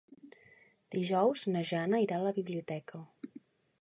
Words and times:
Dijous 0.95 1.43
na 1.55 1.63
Jana 1.73 2.01
irà 2.07 2.19
a 2.21 2.25
la 2.29 2.35
biblioteca. 2.39 3.03